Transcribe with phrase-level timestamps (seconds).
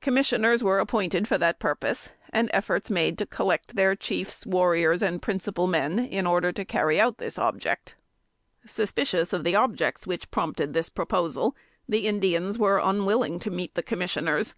[0.00, 5.20] Commissioners were appointed for that purpose, and efforts made to collect their chiefs, warriors and
[5.20, 7.96] principal men, in order to carry out this object.
[8.64, 11.56] [Sidenote: 1828.] Suspicious of the objects which prompted this proposal,
[11.88, 14.54] the Indians were unwilling to meet the commissioners.